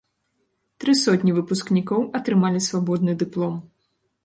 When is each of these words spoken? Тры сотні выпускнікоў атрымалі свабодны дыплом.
Тры 0.83 0.95
сотні 1.01 1.35
выпускнікоў 1.35 2.01
атрымалі 2.21 2.65
свабодны 2.71 3.13
дыплом. 3.23 3.55